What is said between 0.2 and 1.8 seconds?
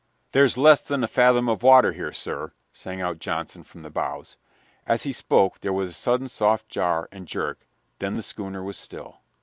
"There's less than a fathom of